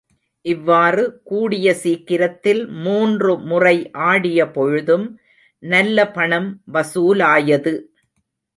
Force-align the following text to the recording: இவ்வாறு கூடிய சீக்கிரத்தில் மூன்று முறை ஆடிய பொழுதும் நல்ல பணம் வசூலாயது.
இவ்வாறு 0.45 1.21
கூடிய 1.23 1.73
சீக்கிரத்தில் 1.73 2.61
மூன்று 2.85 3.37
முறை 3.41 3.75
ஆடிய 4.07 4.47
பொழுதும் 4.49 5.05
நல்ல 5.63 6.07
பணம் 6.11 6.49
வசூலாயது. 6.73 7.75